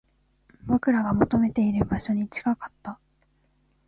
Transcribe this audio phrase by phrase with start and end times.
[0.63, 2.99] 僕らが求めている場所に近かった